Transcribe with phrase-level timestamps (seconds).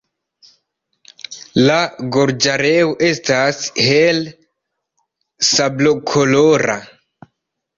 [1.67, 1.75] La
[2.15, 3.59] gorĝareo estas
[3.89, 4.35] hele
[5.51, 6.79] sablokolora.